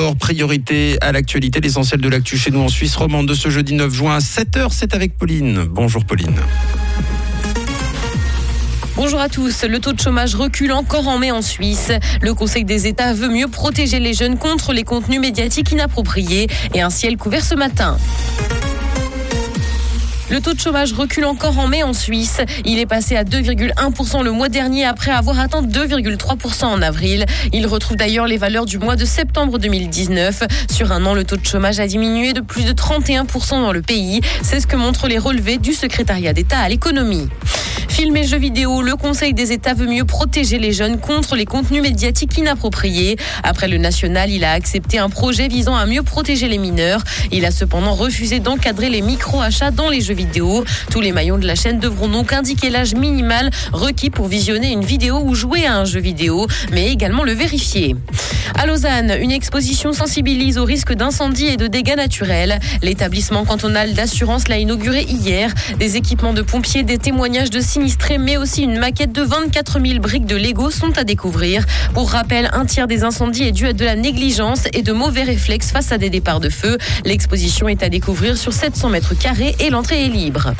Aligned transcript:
d'abord, 0.00 0.16
priorité 0.16 0.96
à 1.02 1.12
l'actualité, 1.12 1.60
l'essentiel 1.60 2.00
de 2.00 2.08
l'actu 2.08 2.38
chez 2.38 2.50
nous 2.50 2.60
en 2.60 2.68
Suisse 2.68 2.96
romande 2.96 3.28
de 3.28 3.34
ce 3.34 3.50
jeudi 3.50 3.74
9 3.74 3.92
juin 3.92 4.16
à 4.16 4.20
7h. 4.20 4.68
C'est 4.70 4.94
avec 4.94 5.18
Pauline. 5.18 5.64
Bonjour 5.64 6.06
Pauline. 6.06 6.36
Bonjour 8.96 9.20
à 9.20 9.28
tous. 9.28 9.64
Le 9.64 9.78
taux 9.78 9.92
de 9.92 10.00
chômage 10.00 10.34
recule 10.34 10.72
encore 10.72 11.06
en 11.06 11.18
mai 11.18 11.30
en 11.32 11.42
Suisse. 11.42 11.92
Le 12.22 12.32
Conseil 12.32 12.64
des 12.64 12.86
États 12.86 13.12
veut 13.12 13.28
mieux 13.28 13.48
protéger 13.48 14.00
les 14.00 14.14
jeunes 14.14 14.38
contre 14.38 14.72
les 14.72 14.84
contenus 14.84 15.20
médiatiques 15.20 15.70
inappropriés 15.70 16.46
et 16.74 16.80
un 16.80 16.90
ciel 16.90 17.18
couvert 17.18 17.44
ce 17.44 17.54
matin. 17.54 17.98
Le 20.30 20.40
taux 20.40 20.54
de 20.54 20.60
chômage 20.60 20.92
recule 20.92 21.24
encore 21.24 21.58
en 21.58 21.66
mai 21.66 21.82
en 21.82 21.92
Suisse. 21.92 22.40
Il 22.64 22.78
est 22.78 22.86
passé 22.86 23.16
à 23.16 23.24
2,1% 23.24 24.22
le 24.22 24.30
mois 24.30 24.48
dernier 24.48 24.84
après 24.84 25.10
avoir 25.10 25.40
atteint 25.40 25.60
2,3% 25.60 26.66
en 26.66 26.82
avril. 26.82 27.26
Il 27.52 27.66
retrouve 27.66 27.96
d'ailleurs 27.96 28.28
les 28.28 28.36
valeurs 28.36 28.64
du 28.64 28.78
mois 28.78 28.94
de 28.94 29.04
septembre 29.04 29.58
2019. 29.58 30.44
Sur 30.70 30.92
un 30.92 31.04
an, 31.04 31.14
le 31.14 31.24
taux 31.24 31.36
de 31.36 31.44
chômage 31.44 31.80
a 31.80 31.88
diminué 31.88 32.32
de 32.32 32.40
plus 32.40 32.62
de 32.62 32.72
31% 32.72 33.60
dans 33.60 33.72
le 33.72 33.82
pays. 33.82 34.20
C'est 34.42 34.60
ce 34.60 34.68
que 34.68 34.76
montrent 34.76 35.08
les 35.08 35.18
relevés 35.18 35.58
du 35.58 35.72
secrétariat 35.72 36.32
d'État 36.32 36.60
à 36.60 36.68
l'économie. 36.68 37.28
Film 38.00 38.16
et 38.16 38.24
jeux 38.24 38.38
vidéo, 38.38 38.80
le 38.80 38.96
Conseil 38.96 39.34
des 39.34 39.52
États 39.52 39.74
veut 39.74 39.86
mieux 39.86 40.06
protéger 40.06 40.58
les 40.58 40.72
jeunes 40.72 40.98
contre 40.98 41.36
les 41.36 41.44
contenus 41.44 41.82
médiatiques 41.82 42.38
inappropriés. 42.38 43.18
Après 43.42 43.68
le 43.68 43.76
national, 43.76 44.30
il 44.30 44.42
a 44.42 44.52
accepté 44.52 44.98
un 44.98 45.10
projet 45.10 45.48
visant 45.48 45.76
à 45.76 45.84
mieux 45.84 46.02
protéger 46.02 46.48
les 46.48 46.56
mineurs. 46.56 47.04
Il 47.30 47.44
a 47.44 47.50
cependant 47.50 47.92
refusé 47.92 48.40
d'encadrer 48.40 48.88
les 48.88 49.02
micro-achats 49.02 49.70
dans 49.70 49.90
les 49.90 50.00
jeux 50.00 50.14
vidéo. 50.14 50.64
Tous 50.90 51.02
les 51.02 51.12
maillons 51.12 51.36
de 51.36 51.46
la 51.46 51.54
chaîne 51.54 51.78
devront 51.78 52.08
donc 52.08 52.32
indiquer 52.32 52.70
l'âge 52.70 52.94
minimal 52.94 53.50
requis 53.74 54.08
pour 54.08 54.28
visionner 54.28 54.72
une 54.72 54.82
vidéo 54.82 55.20
ou 55.22 55.34
jouer 55.34 55.66
à 55.66 55.76
un 55.76 55.84
jeu 55.84 56.00
vidéo, 56.00 56.46
mais 56.72 56.90
également 56.90 57.22
le 57.22 57.32
vérifier. 57.32 57.96
À 58.58 58.66
Lausanne, 58.66 59.16
une 59.20 59.30
exposition 59.30 59.92
sensibilise 59.92 60.58
au 60.58 60.64
risque 60.64 60.92
d'incendie 60.92 61.46
et 61.46 61.56
de 61.56 61.66
dégâts 61.66 61.96
naturels. 61.96 62.58
L'établissement 62.82 63.44
cantonal 63.44 63.94
d'assurance 63.94 64.48
l'a 64.48 64.58
inauguré 64.58 65.02
hier. 65.02 65.52
Des 65.78 65.96
équipements 65.96 66.32
de 66.32 66.42
pompiers, 66.42 66.82
des 66.82 66.98
témoignages 66.98 67.50
de 67.50 67.60
sinistrés, 67.60 68.18
mais 68.18 68.36
aussi 68.36 68.62
une 68.62 68.78
maquette 68.78 69.12
de 69.12 69.22
24 69.22 69.80
000 69.84 70.00
briques 70.00 70.26
de 70.26 70.36
Lego 70.36 70.70
sont 70.70 70.96
à 70.98 71.04
découvrir. 71.04 71.64
Pour 71.94 72.10
rappel, 72.10 72.50
un 72.52 72.66
tiers 72.66 72.86
des 72.86 73.04
incendies 73.04 73.44
est 73.44 73.52
dû 73.52 73.66
à 73.66 73.72
de 73.72 73.84
la 73.84 73.96
négligence 73.96 74.64
et 74.72 74.82
de 74.82 74.92
mauvais 74.92 75.22
réflexes 75.22 75.70
face 75.70 75.92
à 75.92 75.98
des 75.98 76.10
départs 76.10 76.40
de 76.40 76.48
feu. 76.48 76.76
L'exposition 77.04 77.68
est 77.68 77.82
à 77.82 77.88
découvrir 77.88 78.36
sur 78.36 78.52
700 78.52 78.90
mètres 78.90 79.14
carrés 79.18 79.54
et 79.60 79.70
l'entrée 79.70 80.04
est 80.04 80.08
libre. 80.08 80.52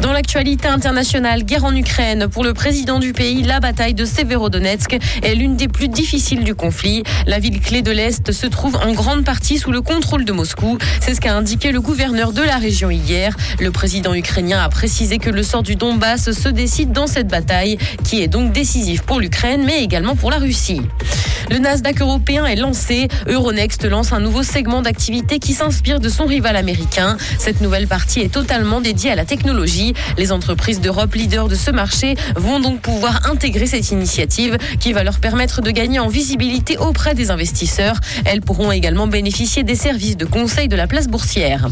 Dans 0.00 0.12
l'actualité 0.12 0.68
internationale, 0.68 1.44
guerre 1.44 1.64
en 1.64 1.74
Ukraine. 1.74 2.28
Pour 2.28 2.44
le 2.44 2.54
président 2.54 2.98
du 2.98 3.12
pays, 3.12 3.42
la 3.42 3.60
bataille 3.60 3.94
de 3.94 4.04
Severodonetsk 4.04 4.98
est 5.22 5.34
l'une 5.34 5.56
des 5.56 5.68
plus 5.68 5.88
difficiles 5.88 6.44
du 6.44 6.54
conflit. 6.54 7.02
La 7.26 7.38
ville 7.38 7.60
clé 7.60 7.80
de 7.80 7.90
l'Est 7.90 8.32
se 8.32 8.46
trouve 8.46 8.76
en 8.76 8.92
grande 8.92 9.24
partie 9.24 9.58
sous 9.58 9.72
le 9.72 9.80
contrôle 9.80 10.24
de 10.24 10.32
Moscou. 10.32 10.78
C'est 11.00 11.14
ce 11.14 11.20
qu'a 11.20 11.34
indiqué 11.34 11.72
le 11.72 11.80
gouverneur 11.80 12.32
de 12.32 12.42
la 12.42 12.58
région 12.58 12.90
hier. 12.90 13.34
Le 13.60 13.70
président 13.70 14.14
ukrainien 14.14 14.60
a 14.60 14.68
précisé 14.68 15.18
que 15.18 15.30
le 15.30 15.42
sort 15.42 15.62
du 15.62 15.74
Donbass 15.76 16.32
se 16.32 16.48
décide 16.50 16.92
dans 16.92 17.06
cette 17.06 17.28
bataille, 17.28 17.78
qui 18.04 18.22
est 18.22 18.28
donc 18.28 18.52
décisive 18.52 19.04
pour 19.04 19.20
l'Ukraine, 19.20 19.62
mais 19.64 19.82
également 19.82 20.16
pour 20.16 20.30
la 20.30 20.38
Russie. 20.38 20.82
Le 21.50 21.58
Nasdaq 21.58 22.00
européen 22.00 22.46
est 22.46 22.56
lancé. 22.56 23.08
Euronext 23.26 23.84
lance 23.84 24.12
un 24.12 24.20
nouveau 24.20 24.42
segment 24.42 24.82
d'activité 24.82 25.38
qui 25.38 25.52
s'inspire 25.52 26.00
de 26.00 26.08
son 26.08 26.26
rival 26.26 26.56
américain. 26.56 27.16
Cette 27.38 27.60
nouvelle 27.60 27.86
partie 27.86 28.20
est 28.20 28.32
totalement 28.32 28.80
dédiée 28.80 29.10
à 29.10 29.14
la 29.14 29.24
technologie. 29.24 29.94
Les 30.16 30.32
entreprises 30.32 30.80
d'Europe 30.80 31.14
leaders 31.14 31.48
de 31.48 31.54
ce 31.54 31.70
marché 31.70 32.14
vont 32.36 32.60
donc 32.60 32.80
pouvoir 32.80 33.28
intégrer 33.30 33.66
cette 33.66 33.90
initiative 33.90 34.56
qui 34.80 34.92
va 34.92 35.04
leur 35.04 35.18
permettre 35.18 35.60
de 35.60 35.70
gagner 35.70 35.98
en 35.98 36.08
visibilité 36.08 36.78
auprès 36.78 37.14
des 37.14 37.30
investisseurs. 37.30 37.96
Elles 38.24 38.40
pourront 38.40 38.72
également 38.72 39.06
bénéficier 39.06 39.62
des 39.62 39.74
services 39.74 40.16
de 40.16 40.24
conseil 40.24 40.68
de 40.68 40.76
la 40.76 40.86
place 40.86 41.08
boursière. 41.08 41.68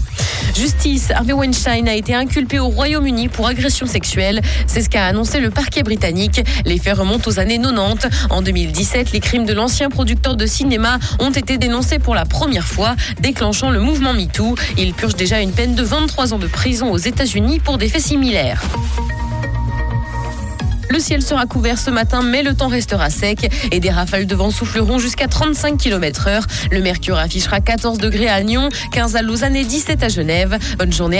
Justice, 0.56 1.10
Harvey 1.10 1.32
Weinstein 1.32 1.88
a 1.88 1.94
été 1.94 2.14
inculpé 2.14 2.58
au 2.58 2.68
Royaume-Uni 2.68 3.28
pour 3.28 3.46
agression 3.46 3.86
sexuelle. 3.86 4.40
C'est 4.66 4.82
ce 4.82 4.90
qu'a 4.90 5.06
annoncé 5.06 5.40
le 5.40 5.50
parquet 5.50 5.82
britannique. 5.82 6.42
Les 6.64 6.78
faits 6.78 6.98
remontent 6.98 7.30
aux 7.30 7.38
années 7.38 7.58
90. 7.58 8.08
En 8.30 8.42
2017, 8.42 9.12
les 9.12 9.20
crimes 9.20 9.46
de 9.46 9.54
l'ancien 9.62 9.90
producteur 9.90 10.34
de 10.34 10.44
cinéma 10.44 10.98
ont 11.20 11.30
été 11.30 11.56
dénoncés 11.56 12.00
pour 12.00 12.16
la 12.16 12.24
première 12.24 12.66
fois, 12.66 12.96
déclenchant 13.20 13.70
le 13.70 13.78
mouvement 13.78 14.12
MeToo. 14.12 14.56
Il 14.76 14.92
purge 14.92 15.14
déjà 15.14 15.40
une 15.40 15.52
peine 15.52 15.76
de 15.76 15.84
23 15.84 16.34
ans 16.34 16.38
de 16.38 16.48
prison 16.48 16.90
aux 16.90 16.98
États-Unis 16.98 17.60
pour 17.60 17.78
des 17.78 17.88
faits 17.88 18.02
similaires. 18.02 18.60
Le 20.92 20.98
ciel 20.98 21.22
sera 21.22 21.46
couvert 21.46 21.78
ce 21.78 21.88
matin, 21.88 22.20
mais 22.22 22.42
le 22.42 22.54
temps 22.54 22.68
restera 22.68 23.08
sec 23.08 23.50
et 23.70 23.80
des 23.80 23.88
rafales 23.88 24.26
de 24.26 24.34
vent 24.34 24.50
souffleront 24.50 24.98
jusqu'à 24.98 25.26
35 25.26 25.78
km 25.78 26.26
heure. 26.26 26.46
Le 26.70 26.82
mercure 26.82 27.16
affichera 27.16 27.60
14 27.60 27.96
degrés 27.96 28.28
à 28.28 28.40
Lyon, 28.40 28.68
15 28.92 29.16
à 29.16 29.22
Lausanne 29.22 29.56
et 29.56 29.64
17 29.64 30.02
à 30.02 30.08
Genève. 30.08 30.58
Bonne 30.76 30.92
journée 30.92 31.18